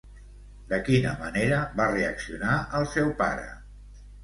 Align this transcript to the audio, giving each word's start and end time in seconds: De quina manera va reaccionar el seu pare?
De 0.71 0.79
quina 0.87 1.11
manera 1.19 1.59
va 1.81 1.87
reaccionar 1.93 2.57
el 2.81 2.91
seu 2.97 3.15
pare? 3.23 3.49